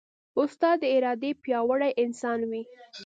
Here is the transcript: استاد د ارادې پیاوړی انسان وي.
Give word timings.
استاد 0.41 0.77
د 0.81 0.85
ارادې 0.97 1.31
پیاوړی 1.43 1.91
انسان 2.03 2.39
وي. 2.49 2.63